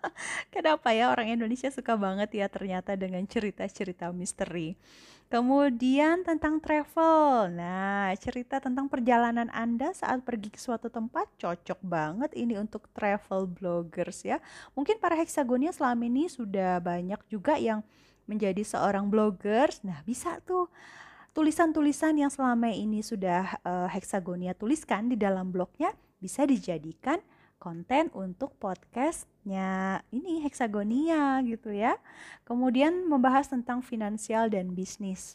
Kenapa 0.54 0.92
ya 0.92 1.08
orang 1.08 1.32
Indonesia 1.32 1.72
suka 1.72 1.96
banget 1.96 2.28
ya 2.36 2.46
ternyata 2.52 2.92
dengan 2.92 3.24
cerita-cerita 3.24 4.12
misteri. 4.12 4.76
Kemudian 5.32 6.28
tentang 6.28 6.60
travel. 6.60 7.48
Nah, 7.48 8.12
cerita 8.20 8.60
tentang 8.60 8.84
perjalanan 8.92 9.48
Anda 9.48 9.96
saat 9.96 10.28
pergi 10.28 10.52
ke 10.52 10.60
suatu 10.60 10.92
tempat 10.92 11.24
cocok 11.40 11.80
banget 11.80 12.36
ini 12.36 12.60
untuk 12.60 12.84
travel 12.92 13.48
bloggers 13.48 14.28
ya. 14.28 14.44
Mungkin 14.76 15.00
para 15.00 15.16
heksagonia 15.16 15.72
selama 15.72 16.04
ini 16.04 16.28
sudah 16.28 16.84
banyak 16.84 17.20
juga 17.32 17.56
yang 17.56 17.80
menjadi 18.28 18.60
seorang 18.62 19.08
bloggers. 19.08 19.80
Nah, 19.82 20.04
bisa 20.04 20.38
tuh 20.44 20.68
tulisan-tulisan 21.32 22.20
yang 22.20 22.28
selama 22.28 22.68
ini 22.68 23.00
sudah 23.00 23.56
uh, 23.64 23.88
heksagonia 23.88 24.52
tuliskan 24.52 25.08
di 25.08 25.16
dalam 25.16 25.48
blognya 25.48 25.90
bisa 26.20 26.44
dijadikan 26.44 27.18
konten 27.58 28.06
untuk 28.14 28.54
podcastnya 28.62 30.00
ini 30.14 30.46
heksagonia 30.46 31.42
gitu 31.42 31.74
ya. 31.74 31.98
Kemudian 32.46 33.08
membahas 33.08 33.50
tentang 33.50 33.82
finansial 33.82 34.46
dan 34.46 34.76
bisnis. 34.76 35.34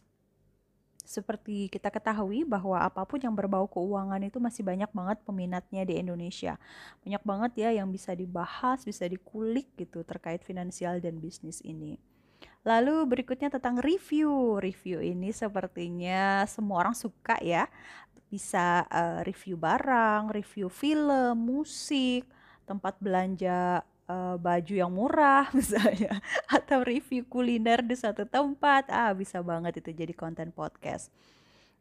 Seperti 1.04 1.68
kita 1.68 1.92
ketahui 1.92 2.48
bahwa 2.48 2.80
apa 2.80 3.04
pun 3.04 3.20
yang 3.20 3.36
berbau 3.36 3.68
keuangan 3.68 4.24
itu 4.24 4.40
masih 4.40 4.64
banyak 4.64 4.88
banget 4.96 5.20
peminatnya 5.28 5.84
di 5.84 6.00
Indonesia. 6.00 6.56
Banyak 7.04 7.24
banget 7.28 7.52
ya 7.60 7.70
yang 7.76 7.92
bisa 7.92 8.16
dibahas, 8.16 8.88
bisa 8.88 9.04
dikulik 9.04 9.68
gitu 9.76 10.08
terkait 10.08 10.40
finansial 10.48 11.04
dan 11.04 11.20
bisnis 11.20 11.60
ini. 11.60 12.00
Lalu 12.64 13.04
berikutnya 13.08 13.52
tentang 13.52 13.80
review. 13.84 14.60
Review 14.60 15.04
ini 15.04 15.36
sepertinya 15.36 16.48
semua 16.48 16.88
orang 16.88 16.96
suka 16.96 17.36
ya 17.44 17.68
bisa 18.34 18.88
uh, 18.90 19.22
review 19.22 19.60
barang, 19.60 20.34
review 20.34 20.66
film, 20.66 21.38
musik, 21.38 22.26
tempat 22.66 22.98
belanja 22.98 23.86
uh, 24.10 24.36
baju 24.42 24.74
yang 24.74 24.90
murah 24.90 25.52
misalnya 25.58 26.18
atau 26.50 26.82
review 26.82 27.28
kuliner 27.30 27.86
di 27.86 27.94
satu 27.94 28.26
tempat. 28.26 28.90
Ah, 28.90 29.14
bisa 29.14 29.44
banget 29.46 29.84
itu 29.84 29.94
jadi 29.94 30.16
konten 30.18 30.50
podcast. 30.50 31.14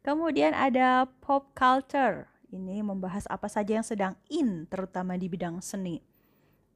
Kemudian 0.03 0.53
ada 0.53 1.07
pop 1.23 1.55
culture. 1.55 2.27
Ini 2.53 2.85
membahas 2.85 3.25
apa 3.33 3.49
saja 3.49 3.81
yang 3.81 3.87
sedang 3.87 4.13
in 4.29 4.69
terutama 4.69 5.17
di 5.17 5.31
bidang 5.31 5.65
seni. 5.65 6.12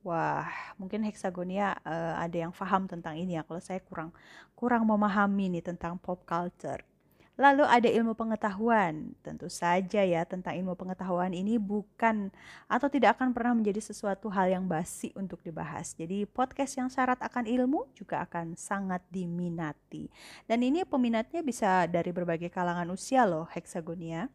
Wah, 0.07 0.47
mungkin 0.79 1.03
heksagonia 1.03 1.83
uh, 1.83 2.15
ada 2.23 2.47
yang 2.47 2.55
paham 2.55 2.87
tentang 2.87 3.19
ini 3.19 3.35
ya. 3.35 3.43
Kalau 3.43 3.59
saya 3.59 3.83
kurang 3.83 4.15
kurang 4.55 4.87
memahami 4.87 5.59
nih 5.59 5.67
tentang 5.67 5.99
pop 5.99 6.23
culture. 6.23 6.79
Lalu 7.35 7.67
ada 7.67 7.91
ilmu 7.91 8.15
pengetahuan. 8.15 9.19
Tentu 9.21 9.51
saja 9.51 10.07
ya 10.07 10.23
tentang 10.23 10.55
ilmu 10.63 10.79
pengetahuan 10.79 11.35
ini 11.35 11.59
bukan 11.59 12.31
atau 12.71 12.87
tidak 12.87 13.19
akan 13.19 13.35
pernah 13.35 13.59
menjadi 13.59 13.83
sesuatu 13.83 14.31
hal 14.31 14.47
yang 14.47 14.65
basi 14.71 15.11
untuk 15.19 15.43
dibahas. 15.43 15.93
Jadi 15.99 16.23
podcast 16.23 16.79
yang 16.79 16.87
syarat 16.87 17.19
akan 17.19 17.51
ilmu 17.51 17.91
juga 17.99 18.23
akan 18.23 18.55
sangat 18.55 19.03
diminati. 19.11 20.07
Dan 20.47 20.63
ini 20.63 20.87
peminatnya 20.87 21.43
bisa 21.43 21.91
dari 21.91 22.15
berbagai 22.15 22.49
kalangan 22.49 22.87
usia 22.95 23.27
loh 23.27 23.51
Hexagonia. 23.51 24.31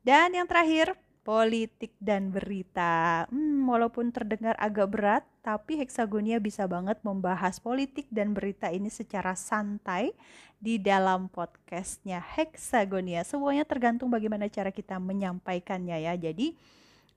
Dan 0.00 0.32
yang 0.32 0.48
terakhir 0.48 0.96
politik 1.26 1.90
dan 1.98 2.30
berita. 2.30 3.26
Hmm, 3.34 3.66
walaupun 3.66 4.14
terdengar 4.14 4.54
agak 4.62 4.94
berat, 4.94 5.24
tapi 5.42 5.82
Hexagonia 5.82 6.38
bisa 6.38 6.70
banget 6.70 7.02
membahas 7.02 7.58
politik 7.58 8.06
dan 8.14 8.30
berita 8.30 8.70
ini 8.70 8.86
secara 8.86 9.34
santai 9.34 10.14
di 10.62 10.78
dalam 10.78 11.26
podcastnya 11.26 12.22
Hexagonia. 12.22 13.26
Semuanya 13.26 13.66
tergantung 13.66 14.06
bagaimana 14.06 14.46
cara 14.46 14.70
kita 14.70 15.02
menyampaikannya 15.02 15.98
ya. 16.06 16.14
Jadi 16.14 16.54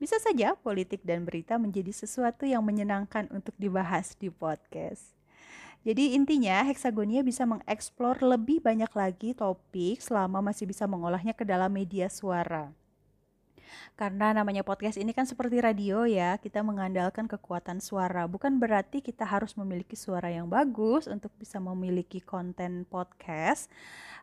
bisa 0.02 0.18
saja 0.18 0.58
politik 0.58 1.06
dan 1.06 1.22
berita 1.22 1.54
menjadi 1.54 1.94
sesuatu 1.94 2.42
yang 2.42 2.66
menyenangkan 2.66 3.30
untuk 3.30 3.54
dibahas 3.62 4.18
di 4.18 4.26
podcast. 4.26 5.14
Jadi 5.86 6.18
intinya 6.18 6.66
Hexagonia 6.66 7.22
bisa 7.22 7.46
mengeksplor 7.46 8.26
lebih 8.26 8.58
banyak 8.58 8.90
lagi 8.90 9.38
topik 9.38 10.02
selama 10.02 10.42
masih 10.42 10.66
bisa 10.66 10.90
mengolahnya 10.90 11.30
ke 11.30 11.46
dalam 11.46 11.70
media 11.70 12.10
suara. 12.10 12.74
Karena 13.94 14.32
namanya 14.32 14.62
podcast 14.62 14.96
ini 14.96 15.12
kan 15.12 15.28
seperti 15.28 15.60
radio 15.60 16.08
ya, 16.08 16.38
kita 16.40 16.64
mengandalkan 16.64 17.28
kekuatan 17.28 17.78
suara. 17.78 18.24
Bukan 18.24 18.56
berarti 18.56 19.02
kita 19.04 19.26
harus 19.26 19.54
memiliki 19.58 19.94
suara 19.98 20.30
yang 20.30 20.48
bagus 20.48 21.10
untuk 21.10 21.30
bisa 21.36 21.58
memiliki 21.60 22.22
konten 22.22 22.88
podcast. 22.88 23.68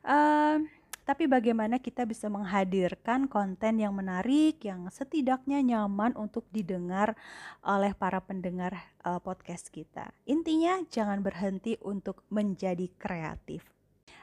Uh, 0.01 0.63
tapi 1.07 1.23
bagaimana 1.23 1.79
kita 1.79 2.03
bisa 2.03 2.27
menghadirkan 2.27 3.31
konten 3.31 3.79
yang 3.79 3.95
menarik, 3.95 4.59
yang 4.59 4.91
setidaknya 4.91 5.63
nyaman 5.63 6.11
untuk 6.19 6.43
didengar 6.51 7.15
oleh 7.63 7.95
para 7.95 8.19
pendengar 8.19 8.75
uh, 9.07 9.15
podcast 9.23 9.71
kita. 9.71 10.11
Intinya, 10.27 10.83
jangan 10.91 11.23
berhenti 11.23 11.79
untuk 11.79 12.27
menjadi 12.27 12.91
kreatif. 12.99 13.76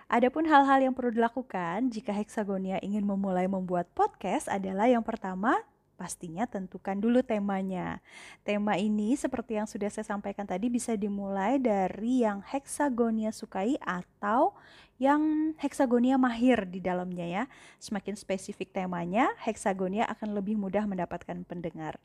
Adapun 0.09 0.45
hal-hal 0.45 0.85
yang 0.85 0.95
perlu 0.95 1.17
dilakukan 1.17 1.89
jika 1.89 2.13
Hexagonia 2.13 2.77
ingin 2.85 3.03
memulai 3.09 3.49
membuat 3.49 3.89
podcast 3.97 4.53
adalah 4.53 4.85
yang 4.85 5.03
pertama, 5.03 5.65
Pastinya 5.95 6.43
tentukan 6.51 6.99
dulu 6.99 7.23
temanya. 7.23 8.03
Tema 8.43 8.75
ini 8.75 9.15
seperti 9.15 9.63
yang 9.63 9.71
sudah 9.71 9.87
saya 9.87 10.03
sampaikan 10.03 10.43
tadi 10.43 10.67
bisa 10.67 10.99
dimulai 10.99 11.63
dari 11.63 12.27
yang 12.27 12.43
heksagonia 12.43 13.31
sukai 13.31 13.79
atau 13.79 14.59
yang 14.99 15.55
heksagonia 15.55 16.19
mahir 16.19 16.67
di 16.67 16.83
dalamnya 16.83 17.27
ya. 17.27 17.45
Semakin 17.79 18.19
spesifik 18.19 18.75
temanya, 18.75 19.31
heksagonia 19.47 20.03
akan 20.11 20.35
lebih 20.35 20.59
mudah 20.59 20.83
mendapatkan 20.83 21.47
pendengar. 21.47 22.03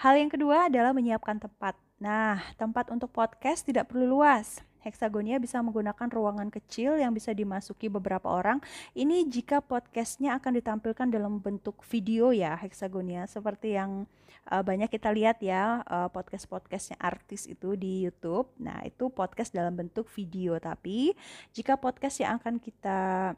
Hal 0.00 0.16
yang 0.16 0.32
kedua 0.32 0.72
adalah 0.72 0.96
menyiapkan 0.96 1.38
tempat. 1.44 1.76
Nah, 2.00 2.40
tempat 2.56 2.88
untuk 2.88 3.12
podcast 3.12 3.68
tidak 3.68 3.92
perlu 3.92 4.16
luas 4.16 4.64
Hexagonia 4.84 5.40
bisa 5.40 5.64
menggunakan 5.64 6.12
ruangan 6.12 6.52
kecil 6.52 7.00
yang 7.00 7.16
bisa 7.16 7.32
dimasuki 7.32 7.88
beberapa 7.88 8.28
orang. 8.28 8.60
Ini 8.92 9.24
jika 9.32 9.64
podcastnya 9.64 10.36
akan 10.36 10.60
ditampilkan 10.60 11.08
dalam 11.08 11.40
bentuk 11.40 11.80
video 11.88 12.36
ya 12.36 12.52
Hexagonia, 12.60 13.24
seperti 13.24 13.80
yang 13.80 14.04
uh, 14.52 14.60
banyak 14.60 14.92
kita 14.92 15.08
lihat 15.08 15.40
ya 15.40 15.80
uh, 15.88 16.12
podcast-podcastnya 16.12 17.00
artis 17.00 17.48
itu 17.48 17.72
di 17.80 18.04
YouTube. 18.04 18.52
Nah 18.60 18.84
itu 18.84 19.08
podcast 19.08 19.56
dalam 19.56 19.72
bentuk 19.72 20.04
video, 20.12 20.60
tapi 20.60 21.16
jika 21.56 21.80
podcast 21.80 22.20
yang 22.20 22.36
akan 22.36 22.60
kita 22.60 23.32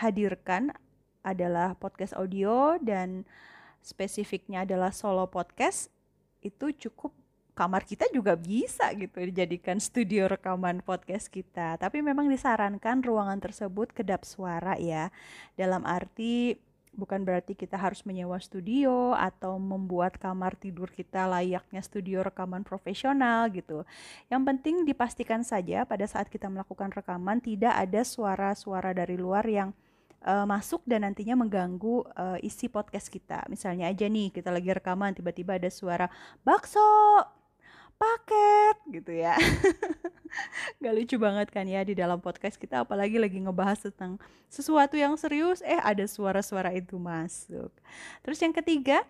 hadirkan 0.00 0.72
adalah 1.20 1.76
podcast 1.76 2.16
audio 2.16 2.80
dan 2.80 3.28
spesifiknya 3.84 4.64
adalah 4.64 4.94
solo 4.96 5.28
podcast, 5.28 5.92
itu 6.40 6.72
cukup 6.72 7.12
kamar 7.56 7.88
kita 7.88 8.04
juga 8.12 8.36
bisa 8.36 8.92
gitu 8.92 9.16
dijadikan 9.16 9.80
studio 9.80 10.28
rekaman 10.28 10.84
podcast 10.84 11.32
kita. 11.32 11.80
Tapi 11.80 12.04
memang 12.04 12.28
disarankan 12.28 13.00
ruangan 13.00 13.40
tersebut 13.40 13.96
kedap 13.96 14.28
suara 14.28 14.76
ya. 14.76 15.08
Dalam 15.56 15.88
arti 15.88 16.60
bukan 16.92 17.24
berarti 17.24 17.56
kita 17.56 17.80
harus 17.80 18.04
menyewa 18.04 18.36
studio 18.40 19.16
atau 19.16 19.56
membuat 19.56 20.20
kamar 20.20 20.56
tidur 20.56 20.92
kita 20.92 21.24
layaknya 21.28 21.80
studio 21.80 22.20
rekaman 22.20 22.60
profesional 22.60 23.48
gitu. 23.48 23.88
Yang 24.28 24.42
penting 24.52 24.76
dipastikan 24.84 25.40
saja 25.40 25.88
pada 25.88 26.04
saat 26.04 26.28
kita 26.28 26.52
melakukan 26.52 26.92
rekaman 26.92 27.40
tidak 27.40 27.72
ada 27.72 28.04
suara-suara 28.04 28.92
dari 28.92 29.16
luar 29.16 29.48
yang 29.48 29.72
uh, 30.24 30.48
masuk 30.48 30.84
dan 30.88 31.04
nantinya 31.04 31.36
mengganggu 31.36 32.04
uh, 32.16 32.38
isi 32.40 32.66
podcast 32.72 33.12
kita. 33.12 33.44
Misalnya 33.52 33.92
aja 33.92 34.08
nih 34.08 34.32
kita 34.32 34.48
lagi 34.48 34.72
rekaman 34.72 35.12
tiba-tiba 35.12 35.60
ada 35.60 35.68
suara 35.68 36.08
bakso 36.42 36.82
paket 37.96 38.76
gitu 39.00 39.12
ya. 39.12 39.34
Gak 40.84 40.94
lucu 40.94 41.16
banget 41.16 41.48
kan 41.48 41.64
ya 41.64 41.80
di 41.82 41.96
dalam 41.96 42.20
podcast 42.20 42.60
kita 42.60 42.84
apalagi 42.84 43.16
lagi 43.16 43.40
ngebahas 43.40 43.88
tentang 43.88 44.20
sesuatu 44.52 44.94
yang 44.94 45.16
serius. 45.16 45.64
Eh 45.64 45.80
ada 45.80 46.04
suara-suara 46.04 46.72
itu 46.76 47.00
masuk. 47.00 47.72
Terus 48.20 48.38
yang 48.44 48.52
ketiga 48.52 49.02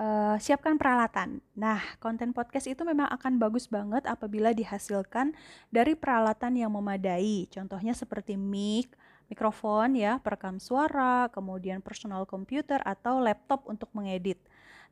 uh, 0.00 0.36
siapkan 0.40 0.80
peralatan. 0.80 1.44
Nah 1.52 1.80
konten 2.00 2.32
podcast 2.32 2.66
itu 2.66 2.80
memang 2.82 3.12
akan 3.12 3.36
bagus 3.36 3.68
banget 3.68 4.08
apabila 4.08 4.56
dihasilkan 4.56 5.36
dari 5.68 5.92
peralatan 5.92 6.56
yang 6.56 6.72
memadai. 6.72 7.46
Contohnya 7.52 7.92
seperti 7.92 8.40
mic 8.40 8.92
mikrofon 9.32 9.96
ya 9.96 10.20
perekam 10.20 10.60
suara 10.60 11.24
kemudian 11.32 11.80
personal 11.80 12.28
computer 12.28 12.84
atau 12.84 13.16
laptop 13.16 13.64
untuk 13.64 13.88
mengedit 13.96 14.36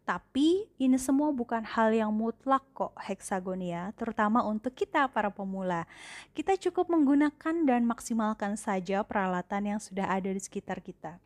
tapi 0.02 0.66
ini 0.80 0.98
semua 0.98 1.30
bukan 1.30 1.62
hal 1.62 1.94
yang 1.94 2.10
mutlak 2.10 2.66
kok 2.74 2.90
heksagonia, 2.98 3.94
terutama 3.94 4.42
untuk 4.42 4.74
kita 4.74 5.06
para 5.06 5.30
pemula. 5.30 5.86
Kita 6.34 6.58
cukup 6.58 6.90
menggunakan 6.90 7.54
dan 7.68 7.86
maksimalkan 7.86 8.58
saja 8.58 9.06
peralatan 9.06 9.76
yang 9.76 9.80
sudah 9.80 10.10
ada 10.10 10.32
di 10.32 10.40
sekitar 10.42 10.82
kita. 10.82 11.20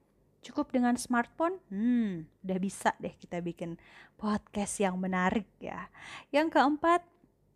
Cukup 0.44 0.68
dengan 0.68 0.92
smartphone, 1.00 1.56
hmm, 1.72 2.28
udah 2.44 2.58
bisa 2.60 2.92
deh 3.00 3.16
kita 3.16 3.40
bikin 3.40 3.80
podcast 4.20 4.76
yang 4.76 5.00
menarik 5.00 5.48
ya. 5.56 5.88
Yang 6.28 6.60
keempat, 6.60 7.00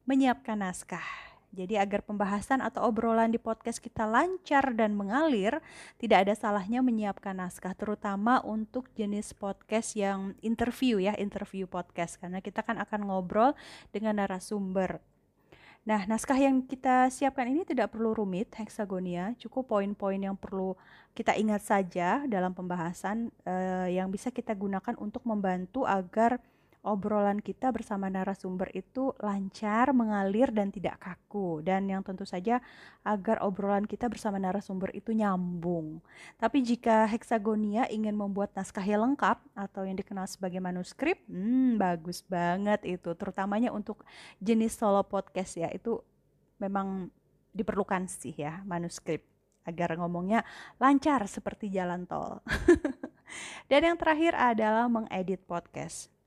menyiapkan 0.08 0.56
naskah. 0.56 1.27
Jadi 1.49 1.81
agar 1.81 2.05
pembahasan 2.05 2.61
atau 2.61 2.85
obrolan 2.93 3.33
di 3.33 3.40
podcast 3.40 3.81
kita 3.81 4.05
lancar 4.05 4.76
dan 4.76 4.93
mengalir, 4.93 5.64
tidak 5.97 6.28
ada 6.28 6.35
salahnya 6.37 6.85
menyiapkan 6.85 7.33
naskah 7.33 7.73
terutama 7.73 8.45
untuk 8.45 8.93
jenis 8.93 9.33
podcast 9.33 9.97
yang 9.97 10.37
interview 10.45 11.00
ya, 11.00 11.17
interview 11.17 11.64
podcast 11.64 12.21
karena 12.21 12.45
kita 12.45 12.61
kan 12.61 12.76
akan 12.76 13.09
ngobrol 13.09 13.57
dengan 13.88 14.21
narasumber. 14.21 15.00
Nah, 15.88 16.05
naskah 16.05 16.37
yang 16.37 16.69
kita 16.69 17.09
siapkan 17.09 17.49
ini 17.49 17.64
tidak 17.64 17.96
perlu 17.96 18.12
rumit, 18.12 18.53
heksagonia, 18.53 19.33
cukup 19.40 19.72
poin-poin 19.72 20.20
yang 20.20 20.37
perlu 20.37 20.77
kita 21.16 21.33
ingat 21.33 21.64
saja 21.64 22.29
dalam 22.29 22.53
pembahasan 22.53 23.33
eh, 23.49 23.96
yang 23.96 24.12
bisa 24.12 24.29
kita 24.29 24.53
gunakan 24.53 24.92
untuk 25.01 25.25
membantu 25.25 25.88
agar 25.88 26.44
obrolan 26.88 27.44
kita 27.44 27.68
bersama 27.68 28.09
narasumber 28.09 28.72
itu 28.72 29.12
lancar, 29.20 29.92
mengalir 29.92 30.48
dan 30.48 30.72
tidak 30.72 30.96
kaku 30.96 31.61
dan 31.61 31.85
yang 31.85 32.01
tentu 32.01 32.24
saja 32.24 32.64
agar 33.05 33.44
obrolan 33.44 33.85
kita 33.85 34.09
bersama 34.09 34.40
narasumber 34.40 34.88
itu 34.96 35.12
nyambung. 35.12 36.01
Tapi 36.40 36.64
jika 36.64 37.05
heksagonia 37.05 37.85
ingin 37.92 38.16
membuat 38.16 38.57
naskah 38.57 38.83
yang 38.83 39.12
lengkap 39.12 39.37
atau 39.53 39.85
yang 39.85 40.01
dikenal 40.01 40.24
sebagai 40.24 40.59
manuskrip, 40.64 41.20
hmm 41.29 41.77
bagus 41.77 42.24
banget 42.24 42.81
itu 42.88 43.12
terutamanya 43.12 43.68
untuk 43.68 44.03
jenis 44.40 44.72
solo 44.72 45.05
podcast 45.05 45.61
ya. 45.61 45.68
Itu 45.68 46.01
memang 46.57 47.12
diperlukan 47.53 48.09
sih 48.09 48.33
ya 48.33 48.64
manuskrip 48.64 49.24
agar 49.68 50.01
ngomongnya 50.01 50.48
lancar 50.81 51.29
seperti 51.29 51.68
jalan 51.68 52.09
tol. 52.09 52.40
Dan 53.68 53.85
yang 53.85 53.96
terakhir 54.01 54.33
adalah 54.33 54.88
mengedit 54.88 55.44
podcast. 55.44 56.17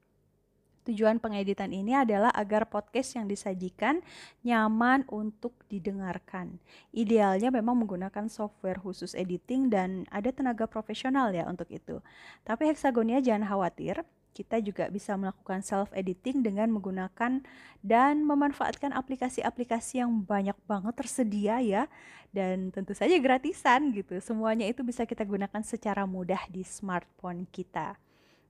Tujuan 0.82 1.22
pengeditan 1.22 1.70
ini 1.70 1.94
adalah 1.94 2.34
agar 2.34 2.66
podcast 2.66 3.14
yang 3.14 3.30
disajikan 3.30 4.02
nyaman 4.42 5.06
untuk 5.14 5.54
didengarkan. 5.70 6.58
Idealnya 6.90 7.54
memang 7.54 7.78
menggunakan 7.78 8.26
software 8.26 8.82
khusus 8.82 9.14
editing 9.14 9.70
dan 9.70 10.10
ada 10.10 10.34
tenaga 10.34 10.66
profesional 10.66 11.30
ya 11.30 11.46
untuk 11.46 11.70
itu. 11.70 12.02
Tapi 12.42 12.74
Hexagonia 12.74 13.22
jangan 13.22 13.46
khawatir, 13.46 14.02
kita 14.32 14.64
juga 14.64 14.88
bisa 14.88 15.14
melakukan 15.20 15.60
self 15.60 15.92
editing 15.92 16.40
dengan 16.42 16.72
menggunakan 16.72 17.44
dan 17.84 18.14
memanfaatkan 18.24 18.96
aplikasi-aplikasi 18.96 20.00
yang 20.00 20.24
banyak 20.24 20.56
banget 20.66 20.96
tersedia 20.96 21.60
ya 21.60 21.84
dan 22.32 22.72
tentu 22.72 22.96
saja 22.96 23.14
gratisan 23.20 23.92
gitu. 23.92 24.18
Semuanya 24.24 24.66
itu 24.66 24.82
bisa 24.88 25.04
kita 25.04 25.28
gunakan 25.28 25.62
secara 25.62 26.08
mudah 26.08 26.48
di 26.48 26.64
smartphone 26.64 27.44
kita. 27.52 28.00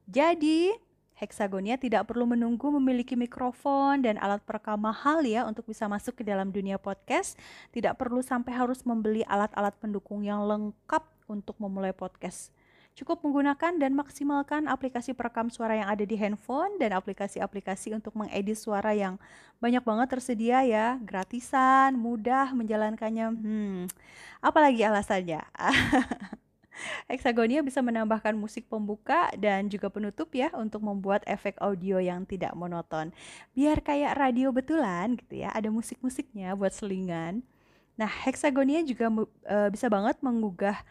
Jadi, 0.06 0.74
Hexagonia 1.22 1.78
tidak 1.78 2.10
perlu 2.10 2.26
menunggu 2.26 2.74
memiliki 2.82 3.14
mikrofon 3.14 4.02
dan 4.02 4.18
alat 4.18 4.42
perekam 4.42 4.82
mahal 4.82 5.22
ya 5.22 5.46
untuk 5.46 5.70
bisa 5.70 5.86
masuk 5.86 6.18
ke 6.18 6.26
dalam 6.26 6.50
dunia 6.50 6.82
podcast. 6.82 7.38
Tidak 7.70 7.94
perlu 7.94 8.26
sampai 8.26 8.58
harus 8.58 8.82
membeli 8.82 9.22
alat-alat 9.30 9.78
pendukung 9.78 10.26
yang 10.26 10.42
lengkap 10.50 11.06
untuk 11.30 11.54
memulai 11.62 11.94
podcast. 11.94 12.50
Cukup 12.98 13.22
menggunakan 13.22 13.78
dan 13.78 13.94
maksimalkan 13.94 14.66
aplikasi 14.66 15.14
perekam 15.14 15.54
suara 15.54 15.78
yang 15.78 15.94
ada 15.94 16.02
di 16.02 16.18
handphone 16.18 16.82
dan 16.82 16.92
aplikasi-aplikasi 16.98 17.94
untuk 17.94 18.18
mengedit 18.18 18.58
suara 18.58 18.92
yang 18.92 19.22
banyak 19.62 19.86
banget 19.86 20.18
tersedia 20.18 20.66
ya, 20.66 20.98
gratisan, 21.06 22.02
mudah 22.02 22.50
menjalankannya. 22.52 23.30
Hmm, 23.30 23.86
apalagi 24.42 24.82
alasannya? 24.90 25.46
Hexagonia 27.12 27.62
bisa 27.62 27.84
menambahkan 27.84 28.34
musik 28.34 28.68
pembuka 28.72 29.28
dan 29.38 29.68
juga 29.68 29.92
penutup 29.92 30.32
ya 30.32 30.50
untuk 30.56 30.82
membuat 30.82 31.22
efek 31.28 31.60
audio 31.60 32.00
yang 32.00 32.24
tidak 32.24 32.56
monoton. 32.56 33.12
Biar 33.52 33.84
kayak 33.84 34.18
radio 34.18 34.50
betulan 34.56 35.20
gitu 35.20 35.44
ya, 35.44 35.52
ada 35.52 35.68
musik-musiknya 35.68 36.56
buat 36.56 36.72
selingan. 36.72 37.44
Nah, 38.00 38.10
Hexagonia 38.10 38.82
juga 38.82 39.12
uh, 39.12 39.70
bisa 39.70 39.92
banget 39.92 40.18
menggugah 40.24 40.82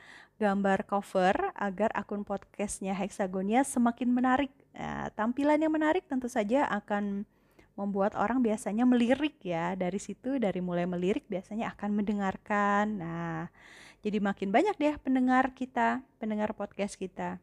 gambar 0.40 0.88
cover 0.88 1.52
agar 1.52 1.92
akun 1.92 2.24
podcastnya 2.24 2.96
Hexagonia 2.96 3.60
semakin 3.60 4.08
menarik. 4.08 4.52
Nah, 4.72 5.12
tampilan 5.12 5.60
yang 5.60 5.72
menarik 5.72 6.08
tentu 6.08 6.32
saja 6.32 6.64
akan 6.70 7.28
membuat 7.76 8.16
orang 8.16 8.40
biasanya 8.40 8.88
melirik 8.88 9.36
ya. 9.44 9.76
Dari 9.76 10.00
situ 10.00 10.40
dari 10.40 10.64
mulai 10.64 10.88
melirik 10.88 11.28
biasanya 11.28 11.76
akan 11.76 11.90
mendengarkan. 11.92 12.84
Nah, 13.00 13.52
jadi 14.00 14.16
makin 14.16 14.48
banyak 14.48 14.76
deh 14.80 14.96
pendengar 14.96 15.52
kita, 15.52 16.00
pendengar 16.16 16.56
podcast 16.56 16.96
kita. 16.96 17.36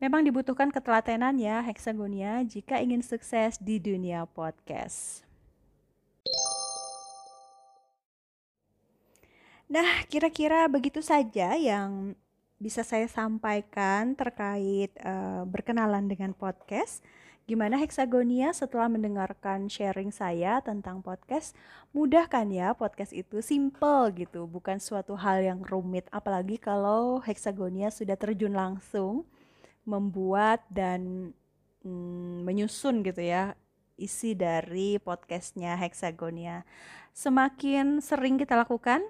Memang 0.00 0.24
dibutuhkan 0.24 0.72
ketelatenan 0.72 1.36
ya 1.36 1.60
Hexagonia 1.60 2.40
jika 2.44 2.80
ingin 2.80 3.04
sukses 3.04 3.60
di 3.60 3.76
dunia 3.76 4.24
podcast. 4.24 5.24
Nah, 9.68 10.04
kira-kira 10.08 10.68
begitu 10.68 11.00
saja 11.00 11.56
yang 11.56 12.12
bisa 12.60 12.80
saya 12.80 13.08
sampaikan 13.08 14.16
terkait 14.16 14.92
uh, 15.04 15.44
berkenalan 15.44 16.08
dengan 16.08 16.32
podcast. 16.32 17.04
Gimana 17.44 17.76
Hexagonia 17.76 18.56
setelah 18.56 18.88
mendengarkan 18.88 19.68
sharing 19.68 20.08
saya 20.08 20.64
tentang 20.64 21.04
podcast? 21.04 21.52
Mudah 21.92 22.24
kan 22.24 22.48
ya 22.48 22.72
podcast 22.72 23.12
itu 23.12 23.44
simple 23.44 24.16
gitu, 24.16 24.48
bukan 24.48 24.80
suatu 24.80 25.12
hal 25.12 25.44
yang 25.44 25.60
rumit 25.60 26.08
apalagi 26.08 26.56
kalau 26.56 27.20
Hexagonia 27.20 27.92
sudah 27.92 28.16
terjun 28.16 28.56
langsung 28.56 29.28
membuat 29.84 30.64
dan 30.72 31.36
mm, 31.84 32.48
menyusun 32.48 33.04
gitu 33.04 33.20
ya 33.20 33.52
isi 34.00 34.32
dari 34.32 34.96
podcastnya 34.96 35.76
Hexagonia. 35.76 36.64
Semakin 37.12 38.00
sering 38.00 38.40
kita 38.40 38.56
lakukan, 38.56 39.04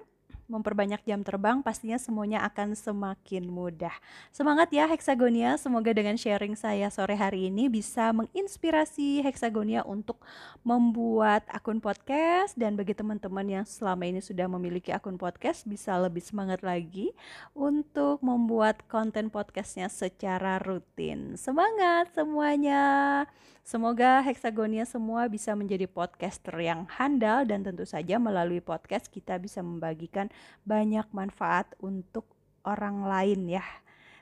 memperbanyak 0.46 1.00
jam 1.08 1.24
terbang, 1.24 1.64
pastinya 1.64 1.96
semuanya 1.96 2.44
akan 2.44 2.76
semakin 2.76 3.48
mudah. 3.48 3.92
Semangat 4.28 4.68
ya 4.70 4.84
Hexagonia, 4.84 5.56
semoga 5.56 5.90
dengan 5.96 6.14
sharing 6.20 6.54
saya 6.54 6.92
sore 6.92 7.16
hari 7.16 7.48
ini 7.48 7.72
bisa 7.72 8.12
menginspirasi 8.12 9.24
Hexagonia 9.24 9.86
untuk 9.88 10.20
membuat 10.62 11.44
akun 11.48 11.80
podcast 11.80 12.52
dan 12.54 12.76
bagi 12.76 12.92
teman-teman 12.92 13.62
yang 13.62 13.64
selama 13.64 14.04
ini 14.04 14.20
sudah 14.20 14.44
memiliki 14.46 14.92
akun 14.92 15.16
podcast 15.16 15.64
bisa 15.64 15.96
lebih 15.96 16.20
semangat 16.20 16.60
lagi 16.60 17.16
untuk 17.56 18.20
membuat 18.20 18.84
konten 18.86 19.32
podcastnya 19.32 19.88
secara 19.88 20.60
rutin. 20.60 21.36
Semangat 21.40 22.12
semuanya! 22.12 23.24
Semoga 23.64 24.20
Hexagonia 24.20 24.84
semua 24.84 25.24
bisa 25.24 25.56
menjadi 25.56 25.88
podcaster 25.88 26.52
yang 26.60 26.84
handal 27.00 27.48
dan 27.48 27.64
tentu 27.64 27.88
saja 27.88 28.20
melalui 28.20 28.60
podcast 28.60 29.08
kita 29.08 29.40
bisa 29.40 29.64
membagikan 29.64 30.28
banyak 30.66 31.06
manfaat 31.12 31.70
untuk 31.80 32.28
orang 32.64 33.04
lain 33.04 33.60
ya. 33.60 33.64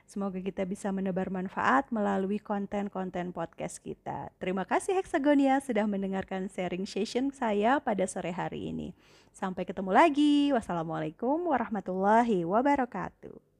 Semoga 0.03 0.37
kita 0.43 0.67
bisa 0.67 0.91
menebar 0.91 1.31
manfaat 1.31 1.89
melalui 1.89 2.37
konten-konten 2.37 3.31
podcast 3.31 3.81
kita. 3.81 4.29
Terima 4.37 4.67
kasih 4.67 4.99
Hexagonia 4.99 5.57
sudah 5.63 5.87
mendengarkan 5.87 6.51
sharing 6.51 6.85
session 6.85 7.31
saya 7.31 7.79
pada 7.79 8.03
sore 8.05 8.35
hari 8.35 8.69
ini. 8.69 8.91
Sampai 9.33 9.65
ketemu 9.65 9.95
lagi. 9.95 10.53
Wassalamualaikum 10.53 11.49
warahmatullahi 11.49 12.45
wabarakatuh. 12.45 13.52